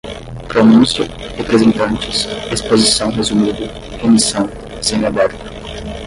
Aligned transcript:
pronuncia, 0.47 1.05
representantes, 1.37 2.25
exposição 2.51 3.11
resumida, 3.11 3.71
remição, 4.01 4.49
semi-aberto 4.81 5.45